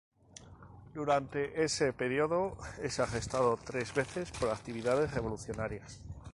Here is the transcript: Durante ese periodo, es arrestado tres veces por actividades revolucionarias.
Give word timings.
Durante 0.95 1.63
ese 1.63 1.93
periodo, 1.93 2.57
es 2.81 2.99
arrestado 2.99 3.55
tres 3.63 3.93
veces 3.93 4.31
por 4.31 4.49
actividades 4.49 5.13
revolucionarias. 5.13 6.01